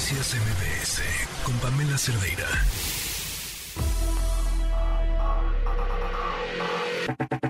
[0.00, 1.02] Noticias MBS
[1.44, 2.48] con Pamela Cerdeira.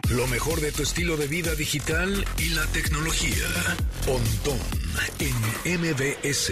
[0.09, 3.47] Lo mejor de tu estilo de vida digital y la tecnología.
[4.05, 4.59] Pontón
[5.21, 6.51] en MBS.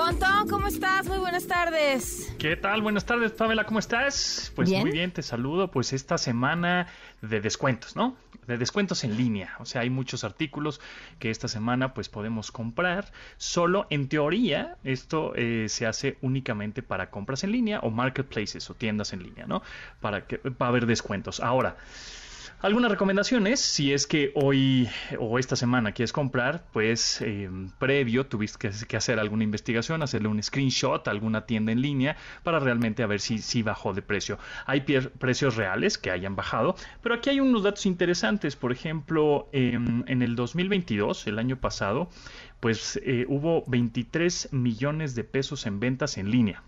[0.00, 1.06] Pontón, ¿cómo estás?
[1.06, 2.34] Muy buenas tardes.
[2.38, 2.80] ¿Qué tal?
[2.80, 4.50] Buenas tardes, Pamela, ¿cómo estás?
[4.56, 4.80] Pues Bien.
[4.80, 5.70] muy bien, te saludo.
[5.70, 6.86] Pues esta semana
[7.20, 8.16] de descuentos, ¿no?
[8.46, 9.56] De descuentos en línea.
[9.58, 10.80] O sea, hay muchos artículos
[11.18, 13.12] que esta semana pues podemos comprar.
[13.36, 18.74] Solo en teoría esto eh, se hace únicamente para compras en línea o marketplaces o
[18.74, 19.60] tiendas en línea, ¿no?
[20.00, 21.40] Para que va a haber descuentos.
[21.40, 21.76] Ahora,
[22.62, 24.88] algunas recomendaciones, si es que hoy
[25.18, 30.42] o esta semana quieres comprar, pues eh, previo tuviste que, hacer alguna investigación, hacerle un
[30.42, 34.38] screenshot a alguna tienda en línea para realmente a ver si, si bajó de precio.
[34.66, 38.56] Hay precios reales que hayan bajado, pero aquí hay unos datos interesantes.
[38.56, 42.10] Por ejemplo, em, en el 2022, el año pasado,
[42.60, 46.62] pues eh, hubo 23 millones de pesos en ventas en línea.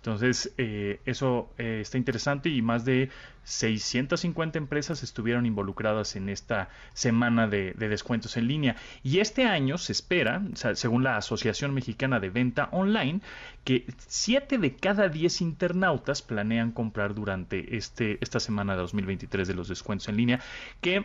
[0.00, 3.10] Entonces, eh, eso eh, está interesante y más de
[3.44, 8.76] 650 empresas estuvieron involucradas en esta semana de, de descuentos en línea.
[9.02, 10.42] Y este año se espera,
[10.72, 13.20] según la Asociación Mexicana de Venta Online,
[13.64, 19.54] que 7 de cada 10 internautas planean comprar durante este, esta semana de 2023 de
[19.54, 20.40] los descuentos en línea,
[20.80, 21.04] que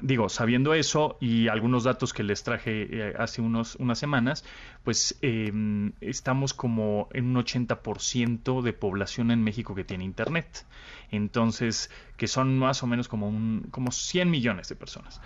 [0.00, 4.44] Digo, sabiendo eso y algunos datos que les traje eh, hace unos, unas semanas,
[4.82, 5.52] pues eh,
[6.00, 10.64] estamos como en un 80% de población en México que tiene internet.
[11.10, 15.20] Entonces, que son más o menos como, un, como 100 millones de personas.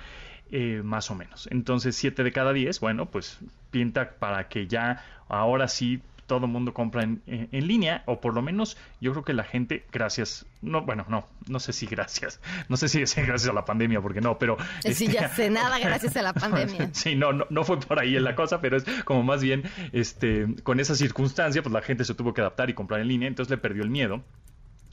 [0.50, 1.48] eh, más o menos.
[1.50, 3.38] Entonces, 7 de cada 10, bueno, pues
[3.70, 8.20] pinta para que ya ahora sí todo el mundo compra en, en- en línea, o
[8.20, 11.86] por lo menos yo creo que la gente, gracias, no, bueno, no, no sé si
[11.86, 14.56] gracias, no sé si es gracias a la pandemia, porque no, pero...
[14.80, 16.90] Sí, este, ya sé nada gracias a la pandemia.
[16.92, 19.62] Sí, no, no, no fue por ahí en la cosa, pero es como más bien,
[19.92, 23.28] este, con esa circunstancia, pues la gente se tuvo que adaptar y comprar en línea,
[23.28, 24.22] entonces le perdió el miedo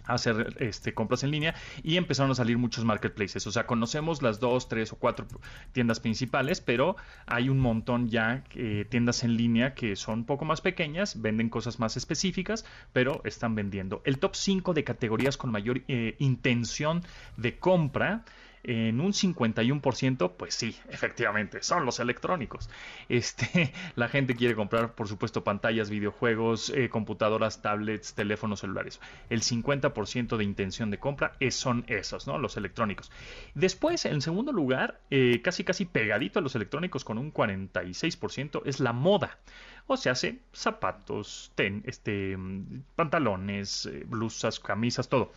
[0.05, 3.45] hacer este, compras en línea y empezaron a salir muchos marketplaces.
[3.47, 5.25] O sea, conocemos las dos, tres o cuatro
[5.71, 6.95] tiendas principales, pero
[7.25, 11.49] hay un montón ya eh, tiendas en línea que son un poco más pequeñas, venden
[11.49, 14.01] cosas más específicas, pero están vendiendo.
[14.05, 17.03] El top 5 de categorías con mayor eh, intención
[17.37, 18.23] de compra
[18.63, 22.69] en un 51%, pues sí, efectivamente, son los electrónicos.
[23.09, 28.99] Este, la gente quiere comprar, por supuesto, pantallas, videojuegos, eh, computadoras, tablets, teléfonos celulares.
[29.29, 32.37] El 50% de intención de compra es- son esos, ¿no?
[32.37, 33.11] Los electrónicos.
[33.55, 38.79] Después, en segundo lugar, eh, casi casi pegadito a los electrónicos con un 46%, es
[38.79, 39.37] la moda.
[39.85, 45.31] O se hace zapatos, ten, este, mm, pantalones, eh, blusas, camisas, todo.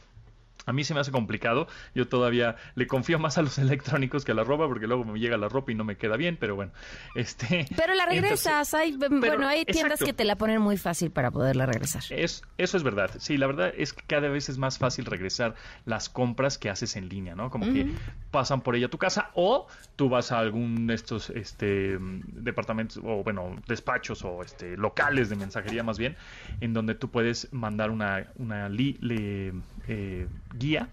[0.64, 1.68] A mí se me hace complicado.
[1.94, 5.18] Yo todavía le confío más a los electrónicos que a la ropa, porque luego me
[5.20, 6.72] llega la ropa y no me queda bien, pero bueno.
[7.14, 8.74] Este, Pero la regresas.
[8.74, 10.04] hay, bueno, hay tiendas exacto.
[10.06, 12.02] que te la ponen muy fácil para poderla regresar.
[12.10, 13.10] Es, eso es verdad.
[13.18, 16.96] Sí, la verdad es que cada vez es más fácil regresar las compras que haces
[16.96, 17.50] en línea, ¿no?
[17.50, 17.86] Como que
[18.30, 23.00] pasan por ella a tu casa o tú vas a algún de estos este, departamentos
[23.04, 26.16] o, bueno, despachos o este, locales de mensajería más bien,
[26.60, 29.52] en donde tú puedes mandar una, una li- le-
[29.86, 30.91] eh, guía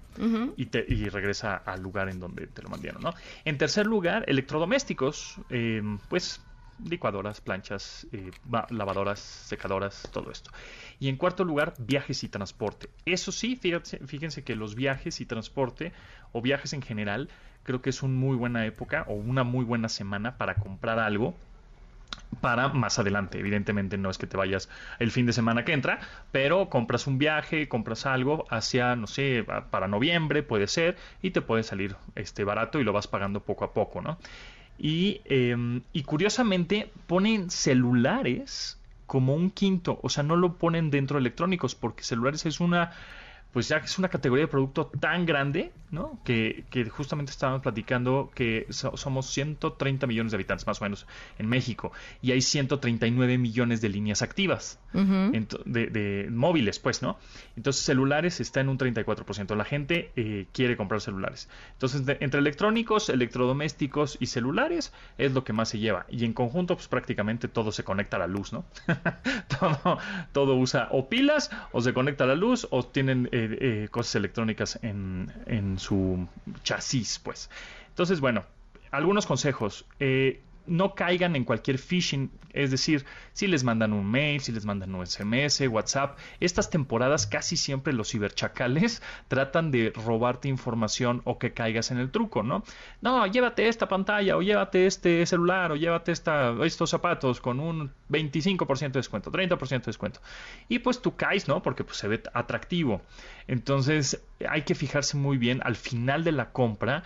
[0.56, 3.14] y, te, y regresa al lugar en donde te lo mandaron, ¿no?
[3.46, 6.46] En tercer lugar, electrodomésticos, eh, pues
[6.78, 10.52] licuadoras, planchas, eh, va- lavadoras, secadoras, todo esto.
[11.00, 12.90] Y en cuarto lugar, viajes y transporte.
[13.06, 15.94] Eso sí, fíjense, fíjense que los viajes y transporte,
[16.32, 17.30] o viajes en general,
[17.64, 21.38] creo que es una muy buena época o una muy buena semana para comprar algo
[22.42, 23.40] para más adelante.
[23.40, 24.70] Evidentemente no es que te vayas
[25.00, 26.00] el fin de semana que entra,
[26.32, 31.42] pero compras un viaje, compras algo hacia, no sé, para noviembre puede ser, y te
[31.42, 34.18] puede salir este barato y lo vas pagando poco a poco, ¿no?
[34.78, 41.16] Y, eh, y curiosamente ponen celulares como un quinto, o sea, no lo ponen dentro
[41.16, 42.92] de electrónicos, porque celulares es una
[43.54, 46.20] pues ya que es una categoría de producto tan grande, ¿no?
[46.26, 51.06] Que, que justamente estábamos platicando que so- somos 130 millones de habitantes más o menos
[51.38, 54.80] en México y hay 139 millones de líneas activas
[55.66, 57.18] de, de móviles, pues, ¿no?
[57.56, 59.56] Entonces celulares está en un 34%.
[59.56, 61.48] La gente eh, quiere comprar celulares.
[61.74, 66.06] Entonces de- entre electrónicos, electrodomésticos y celulares es lo que más se lleva.
[66.10, 68.66] Y en conjunto, pues prácticamente todo se conecta a la luz, ¿no?
[69.60, 69.98] todo,
[70.32, 74.16] todo usa o pilas o se conecta a la luz o tienen eh, eh, cosas
[74.16, 76.28] electrónicas en, en su
[76.64, 77.50] chasis, pues.
[77.90, 78.44] Entonces, bueno,
[78.92, 79.86] algunos consejos.
[80.66, 84.94] No caigan en cualquier phishing, es decir, si les mandan un mail, si les mandan
[84.96, 91.54] un SMS, WhatsApp, estas temporadas casi siempre los ciberchacales tratan de robarte información o que
[91.54, 92.64] caigas en el truco, ¿no?
[93.02, 98.80] No, llévate esta pantalla o llévate este celular o llévate estos zapatos con un 25%
[98.80, 100.22] de descuento, 30% de descuento.
[100.70, 101.62] Y pues tú caes, ¿no?
[101.62, 103.02] Porque pues se ve atractivo.
[103.48, 107.04] Entonces hay que fijarse muy bien al final de la compra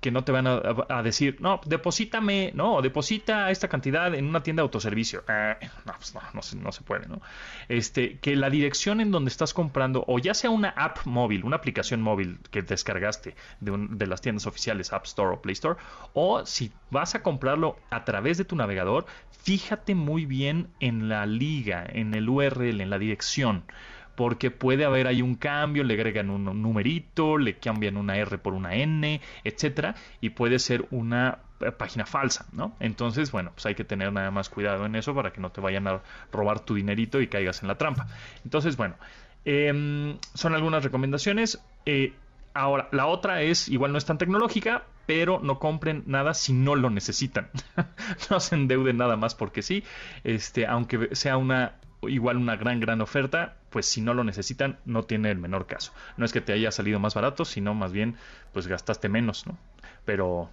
[0.00, 4.60] que no te van a, decir, no, deposítame, no, deposita esta cantidad en una tienda
[4.60, 5.24] de autoservicio.
[5.26, 5.56] Eh,
[5.86, 7.22] no, pues no, no se, no se puede, ¿no?
[7.68, 11.56] Este, que la dirección en donde estás comprando, o ya sea una app móvil, una
[11.56, 15.78] aplicación móvil que descargaste de, de las tiendas oficiales, App Store o Play Store,
[16.12, 19.06] o si vas a comprarlo a través de tu navegador,
[19.42, 23.64] fíjate muy bien en la liga, en el URL, en la dirección
[24.14, 28.54] porque puede haber ahí un cambio, le agregan un numerito, le cambian una R por
[28.54, 32.76] una N, etcétera, y puede ser una eh, página falsa, ¿no?
[32.80, 35.60] Entonces, bueno, pues hay que tener nada más cuidado en eso para que no te
[35.60, 38.06] vayan a robar tu dinerito y caigas en la trampa.
[38.44, 38.96] Entonces, bueno,
[39.44, 41.62] em, son algunas recomendaciones.
[41.86, 42.12] Eh,
[42.54, 46.74] ahora, la otra es, igual no es tan tecnológica, pero no compren nada si no
[46.76, 47.48] lo necesitan.
[48.30, 49.84] no se endeuden nada más porque sí,
[50.24, 51.76] este, aunque sea una
[52.08, 55.92] igual una gran, gran oferta, pues si no lo necesitan, no tiene el menor caso.
[56.16, 58.16] No es que te haya salido más barato, sino más bien,
[58.52, 59.58] pues gastaste menos, ¿no?
[60.04, 60.50] Pero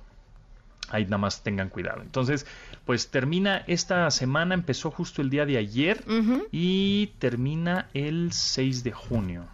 [0.89, 2.01] ahí nada más tengan cuidado.
[2.01, 2.47] Entonces,
[2.85, 6.03] pues termina esta semana, empezó justo el día de ayer
[6.51, 9.45] y termina el 6 de junio.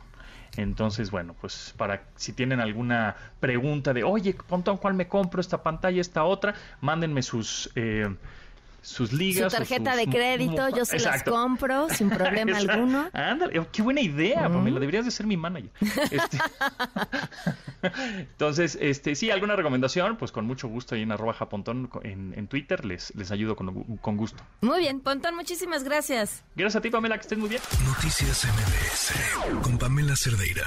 [0.58, 5.42] Entonces, bueno, pues para si tienen alguna pregunta de, oye, ¿cuál me compro?
[5.42, 6.56] ¿Esta pantalla, esta otra?
[6.82, 7.72] Mándenme sus...
[7.76, 8.08] Eh,
[8.86, 9.52] sus ligas.
[9.52, 13.10] Su tarjeta de crédito, yo se las compro sin problema alguno.
[13.14, 15.72] Ándale, oh, qué buena idea, Pamela, deberías de ser mi manager.
[16.12, 16.38] Este,
[18.20, 22.48] entonces, este, sí, alguna recomendación, pues con mucho gusto ahí en arroba japontón en, en
[22.48, 24.44] Twitter les, les ayudo con, con gusto.
[24.62, 26.44] Muy bien, Pontón, muchísimas gracias.
[26.56, 27.62] Gracias a ti, Pamela, que estés muy bien.
[27.86, 30.66] Noticias MBS con Pamela Cerdeira.